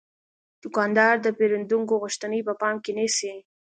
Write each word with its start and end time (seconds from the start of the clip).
دوکاندار 0.63 1.15
د 1.21 1.27
پیرودونکو 1.37 1.93
غوښتنې 2.01 2.39
په 2.47 2.53
پام 2.61 2.75
کې 2.83 2.91
نیسي. 2.97 3.31